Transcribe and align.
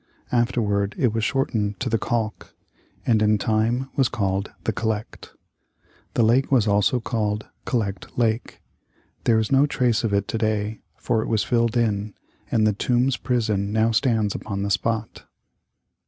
Afterward 0.31 0.95
it 0.97 1.13
was 1.13 1.23
shortened 1.23 1.79
to 1.79 1.87
The 1.87 1.99
Kalch, 1.99 2.55
and 3.05 3.21
in 3.21 3.37
time 3.37 3.91
was 3.95 4.09
called 4.09 4.49
The 4.63 4.73
Collect. 4.73 5.31
The 6.15 6.23
lake 6.23 6.51
was 6.51 6.65
called 7.03 7.47
Collect 7.65 8.17
Lake. 8.17 8.63
There 9.25 9.37
is 9.37 9.51
no 9.51 9.67
trace 9.67 10.03
of 10.03 10.11
it 10.11 10.27
to 10.29 10.39
day, 10.39 10.81
for 10.97 11.21
it 11.21 11.27
was 11.27 11.43
filled 11.43 11.77
in, 11.77 12.15
and 12.49 12.65
the 12.65 12.73
Tombs 12.73 13.15
Prison 13.17 13.71
now 13.71 13.91
stands 13.91 14.33
upon 14.33 14.63
the 14.63 14.71
spot. 14.71 15.25